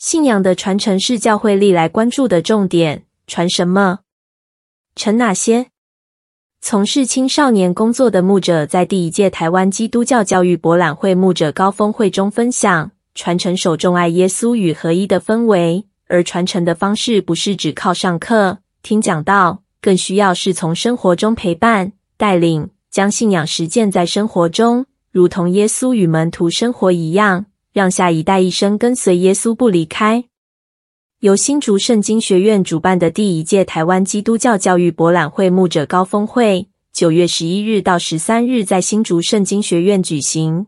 [0.00, 3.04] 信仰的传承是教会历来关注的重点。
[3.26, 3.98] 传什么？
[4.96, 5.66] 传哪些？
[6.62, 30.24] 从事青少年工作的牧者在第一届台湾基督教教育博览会牧者高峰会中分享，传承首重爱耶稣与合一的氛围，而传承的方式不是只靠上课、听讲道，更需要是从生活中陪伴、带领，将信仰实践在生活中，如同耶稣与门徒生活一样，让下一代一生跟随耶稣不离开。
[31.20, 40.66] 由新竹圣经学院主办的第一届台湾基督教教育博览会牧者高峰会，九月十一日到十三日在新竹圣经学院举行。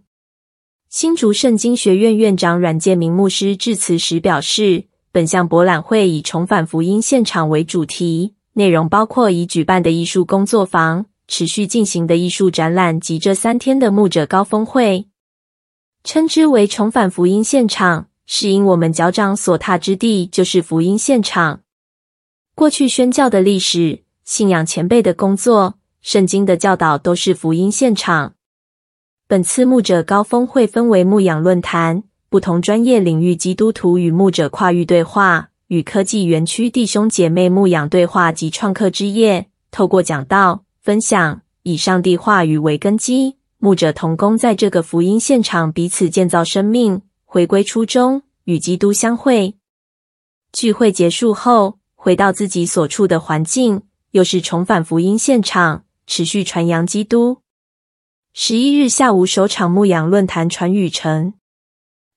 [0.91, 15.07] 新竹圣经学院院长阮建明牧师致辞时表示，本项博览会以重返福音现场为主题，内容包括已举办的艺术工作坊、持续进行的艺术展览及这三天的牧者高峰会，
[16.05, 18.09] 称之为重返福音现场。
[18.25, 21.61] 是因我们脚掌所踏之地就是福音现场。
[22.55, 28.35] 过去宣教的历史、信仰前辈的工作、圣经的教导都是福音现场。
[29.27, 39.49] 本次牧者高峰会分为牧养论坛、不同专业领域基督徒与牧者跨域对话、与科技园区弟兄姐妹牧养对话及创客之夜。
[39.71, 47.03] 透过讲道、分享，以上帝话语为根基，牧者同工在这个福音现场彼此建造生命。
[47.25, 49.55] 回归初衷，与基督相会。
[50.53, 57.39] 聚会结束后，回到自己所处的环境，又是重返福音现场，持续传扬基督。
[58.33, 61.35] 十一日下午首场牧养论坛传语城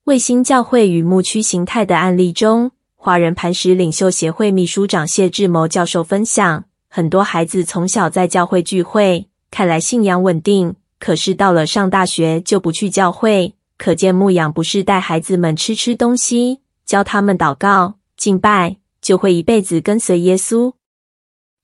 [0.06, 13.54] 卫星教会与牧区形态的案例中，华人磐石领袖协会秘书长谢志谋教授分享：很多孩子从小在教会聚会，看来信仰稳定，可是到了上大学就不去教会。
[13.78, 20.74] 可见牧养不是带孩子们吃吃东西，教他们祷告敬拜，就会一辈子跟随耶稣。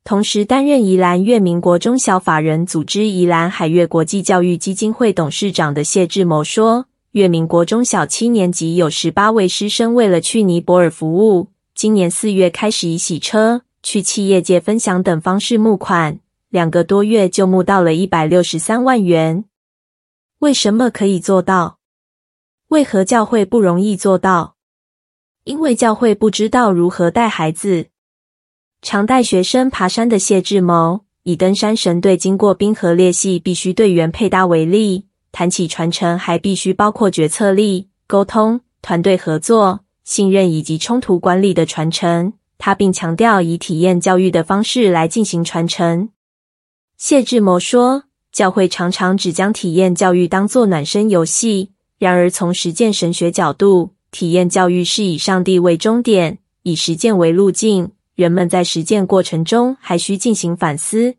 [0.03, 16.19] 同时担任宜兰月明国中小法人组织宜兰海月国际教育基金会董事长的谢志谋说，月明国中小七年级有十八位师生，为了去尼泊尔服务，今年四月开始以洗车、去企业界分享等方式募款，
[16.51, 19.45] 两个多月就募到了一百六十三万元。
[20.39, 21.79] 为什么可以做到？
[22.67, 24.57] 为何教会不容易做到？
[25.45, 27.87] 因为教会不知道如何带孩子。
[28.81, 42.33] 常带学生爬山的谢志谋，以登山神队经过冰河裂隙必须队员配搭为例，谈起传承还必须包括决策力、沟通、团队合作、信任以及冲突管理的传承。
[42.57, 46.09] 他并强调以体验教育的方式来进行传承。
[47.03, 51.71] 谢志谋说，教会常常只将体验教育当作暖身游戏。
[51.97, 57.93] 然而，从实践神学角度，体验教育是以上帝为终点，以实践为路径。
[58.13, 61.15] 人们在实践过程中还需进行反思。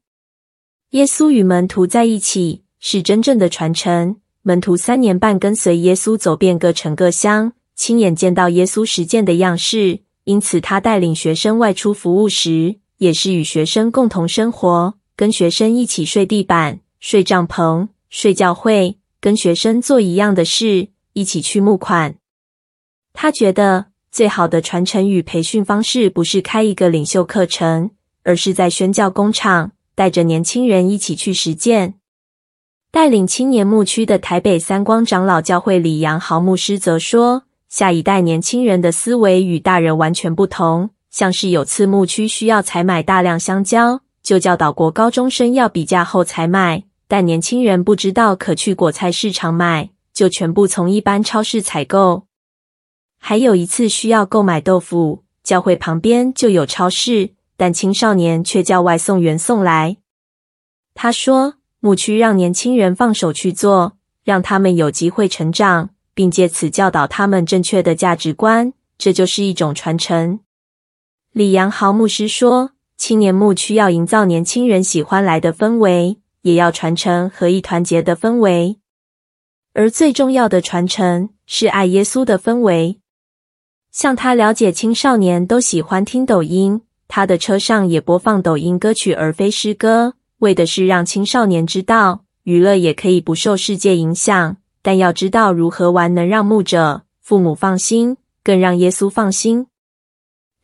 [0.90, 4.18] 耶稣与门徒在一起是真正的传承。
[4.42, 10.02] 门徒三年半跟随耶稣走遍各城各乡，亲眼见到耶稣实践的样式。
[10.22, 18.98] 因此，他带领学生外出服务时，也是与学生共同生活，跟学生一起睡地板、睡帐篷、睡教会。
[19.20, 22.16] 跟学生做一样的事，一起去募款。
[23.12, 27.92] 他觉得最好的传承与培训方式不是开一个领袖课程，
[28.24, 31.94] 而是在宣教工厂带着年轻人一起去实践。
[32.90, 40.90] 带领青年牧区的台北三光长老教会李阳豪牧师则说，下一代年轻人的思维与大人完全不同。
[41.12, 46.84] 像是有次牧区需要采买大量香蕉，就教导国高中生要比价后才买。
[47.08, 52.26] 但年轻人不知道可去果菜市场买，就全部从一般超市采购。
[53.18, 59.98] 还有一次需要购买豆腐，教会旁边就有超市，但青少年却叫外送员送来。
[60.94, 70.40] 他说，牧区让年轻人放手去做，让他们有机会成长，并借此教导他们正确的价值观，这就是一种传承。
[71.32, 72.70] 李阳豪牧师说，
[73.02, 76.18] 青年牧区要营造年轻人喜欢来的氛围。
[76.42, 78.78] 也要传承合一团结的氛围，
[79.72, 83.00] 而最重要的传承是爱耶稣的氛围。
[83.90, 99.66] 像他了解青少年都喜欢听抖音，他的车上也播放抖音歌曲而非诗歌，为的是让青少年知道，娱乐也可以不受世界影响，但要知道如何玩能让牧者、父母放心，更让耶稣放心。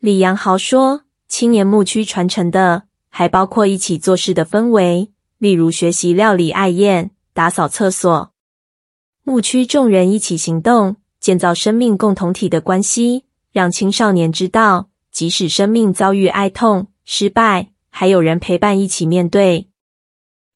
[0.00, 5.12] 李阳豪说，青年牧区传承的还包括一起做事的氛围。
[5.38, 8.32] 例如学习料理爱宴、打扫厕所，
[9.22, 19.68] 牧区众人一起行动，建造生命共同体的关系，让青少年知道，即使生命遭遇哀痛、失败，还有人陪伴一起面对。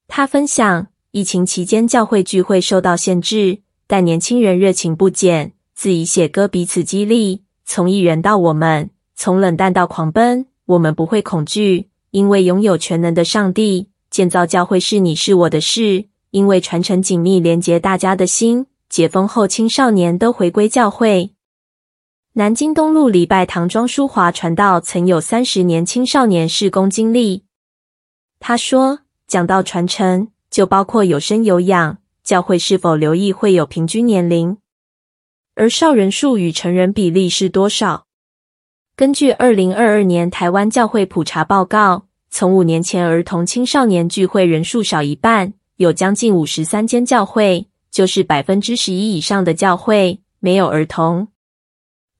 [0.09, 7.45] 他分享，疫情期间教会聚会受到限制，但年轻人热情不减，自己写歌彼此激励。
[7.65, 13.89] 从一人到我们，从冷淡到狂奔，我们不会恐惧，因为拥有全能的上帝。
[14.11, 18.67] 建造教会是你是我的事，因为传承紧密连结大家的心。
[18.89, 21.31] 解封后，青少年都回归教会。
[22.35, 27.45] 南京东路礼拜堂庄淑华传道曾有三十年青少年事工经历。
[28.39, 31.99] 他说：“讲到传承，就包括有生有养。
[32.23, 34.59] 教会是否留意会有平均年龄？
[35.55, 38.07] 而少人数与成人比例是多少？”
[39.03, 47.67] 根据二零二二年台湾教会普查报告，从五年前儿童青少年聚会人数少一半，有将近五十三间教会。
[47.91, 51.27] 就是百分之十一以上的教会没有儿童。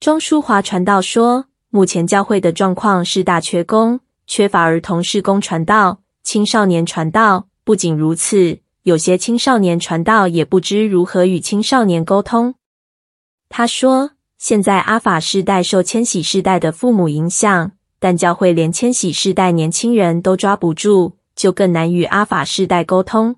[0.01, 7.47] 庄淑华传道说，目前教会的状况是大缺工，缺乏儿童事工传道、青少年传道。
[7.63, 12.55] 不仅如此，有些青少年传道也不知如何与青少年沟通。
[13.47, 14.11] 他说，
[14.43, 23.37] 现在阿法世代受千禧世代的父母影响，但教会连千禧世代年轻人都抓不住，就更难与阿法世代沟通。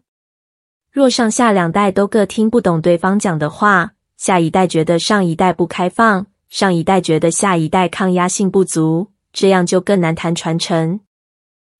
[0.91, 11.01] 若上下两代都各听不懂对方讲的话，下一代觉得上一代不开放，上一代觉得下一代抗压性不足，这样就更难谈传承。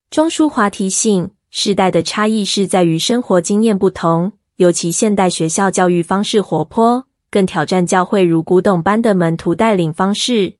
[0.08, 10.54] 庄淑华提醒，世代的差异是在于生活经验不同，尤其现代学校教育方式活泼，更挑战教会如古董般的门徒带领方式。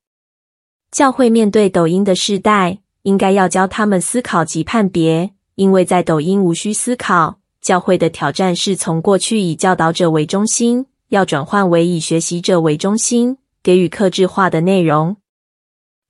[0.90, 7.38] 教会面对抖音的世代，应该要教他们思考及判别，因为在抖音无需思考。
[7.62, 15.17] 教会的挑战是从过去以教导者为中心，要转换为以学习者为中心，给予克制化的内容。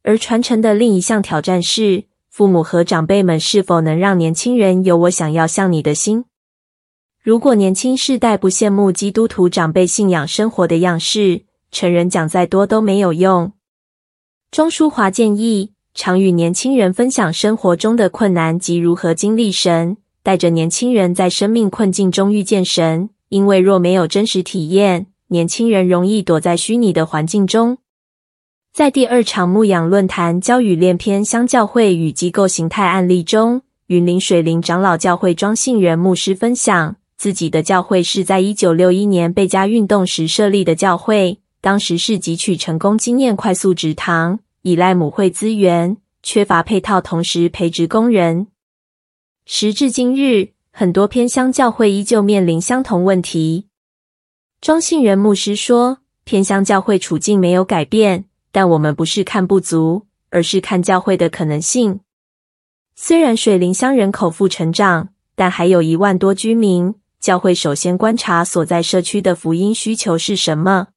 [0.03, 6.25] 而传承的另一项挑战是，父母和长辈们是否能让年轻人有我想要像你的心？
[7.27, 11.43] 如果年轻世代不羡慕基督徒长辈信仰生活的样式，
[11.73, 13.51] 成人讲再多都没有用。
[14.53, 19.97] 庄淑华建议，常与年轻人分享生活中的困难及如何经历神。
[20.23, 27.79] 带着年轻人在生命困境中遇见神，因为若没有真实体验，年轻人容易躲在虚拟的环境中。
[28.73, 48.49] 在第二场牧养论坛“教与练偏乡教会与机构形态案例”中，云林水灵长老教会庄信仁牧师分享，自己的教会是在一九六一年贝加运动时设立的教会，当时是汲取成功经验快速植堂，依赖母会资源，缺乏配套，同时培植工人。
[49.47, 53.69] 时至今日，很多偏乡教会依旧面临相同问题。
[54.61, 62.01] 庄信仁牧师说：“偏乡教会处境没有改变，但我们不是看不足，而是看教会的可能性。
[62.95, 66.95] 虽然水灵乡人口负成长，但还有一万多居民。
[67.27, 70.91] 教会首先观察所在社区的福音需求是什么，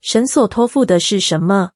[0.00, 1.72] 神所托付的是什么。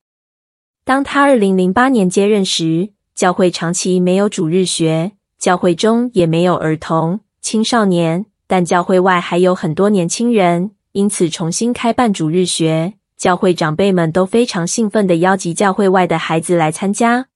[0.87, 12.95] 当他二零零八年接任时，教会长期没有主日学。”教会中也没有儿童、青少年，但教会外还有很多年轻人，因此重新开办主日学。
[13.19, 17.27] 教会长辈们都非常兴奋地邀集教会外的孩子来参加。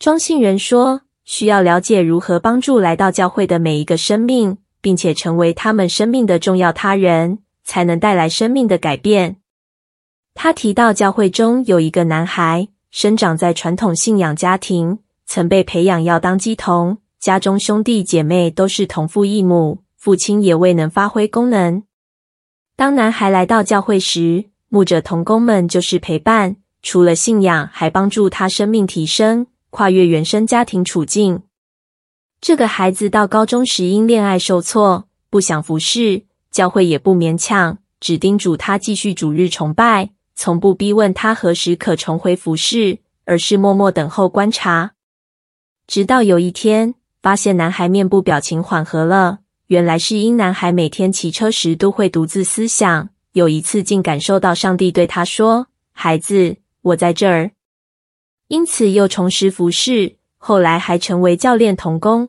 [0.00, 9.38] 庄信仁说：“需要了解如何帮助来到教会的每一个生命，并且成为他们生命的重要他人，才能带来生命的改变。”
[10.32, 16.98] 他提到，教会中有一个男孩，生长在传统信仰家庭，曾被培养要当鸡童。
[17.18, 21.82] 家中兄弟姐妹都是同父异母，父亲也未能发挥功能。
[22.76, 31.42] 当男孩来到教会时，牧者同工们就是陪伴，除了信仰，还帮助他生命提升，跨越原生家庭处境。
[32.40, 44.92] 这个孩子到高中时因恋爱受挫，不想服侍，教会也不勉强，只叮嘱他继续主日崇拜，从不逼问他何时可重回服侍，而是默默等候观察。
[45.86, 49.38] 直到有一天，发现男孩面部表情缓和了，
[49.68, 53.08] 原来是因男孩每天骑车时都会独自思想。
[53.32, 57.50] 有一次竟感受到上帝对他说：“孩子，我在这儿。”
[58.48, 62.28] 因此又重拾服侍，后来还成为教练童工。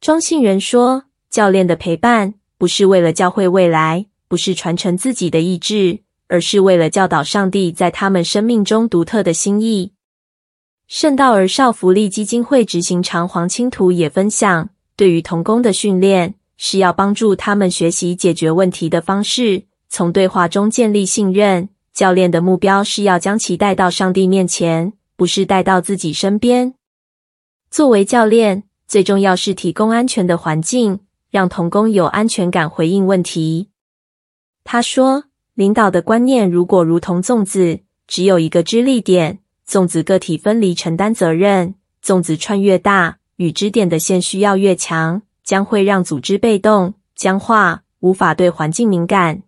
[0.00, 9.92] 庄信仁说：“教练的陪伴不是为了教会未来，不是传承自己的意志，而是为了教导上帝在他们生命中独特的心意。”
[10.86, 26.72] 圣道儿少福利基金会执行长黄清图也分享，对于童工的训练是要帮助他们学习解决问题的方式，从对话中建立信任，教练的目标是要将其带到上帝面前，不是带到自己身边。
[27.70, 33.68] 作为教练，最重要是提供安全的环境，让童工有安全感回应问题。
[34.64, 49.42] 他说，领导的观念如果如同粽子，只有一个支力点，粽子个体分离承担责任，粽子串越大，与支点的线需要越强，将会让组织被动、僵化，无法对环境敏感。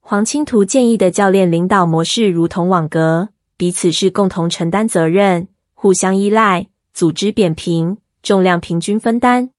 [0.00, 9.50] 黄清图建议的教练领导模式如同网格，彼此是共同承担责任，互相依赖，组织扁平，重量平均分担。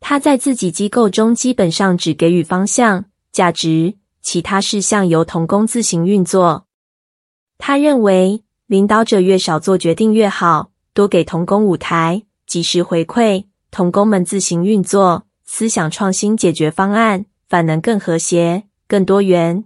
[0.00, 6.66] 他在自己机构中基本上只给予方向、价值，其他事项由同工自行运作。
[7.58, 18.64] 他认为，领导者越少做决定越好，多给同工舞台，及时回馈，同工们自行运作，思想创新解决方案，反能更和谐。
[18.86, 19.64] 更多元，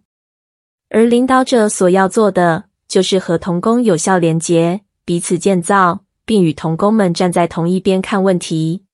[0.91, 8.88] 而领导者所要做的，就是和同工有效连结，彼此建造，并与同工们站在同一边看问题。